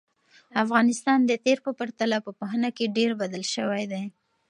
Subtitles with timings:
[0.63, 4.03] افغانستان د تېر په پرتله په پوهنه کې ډېر بدل شوی دی.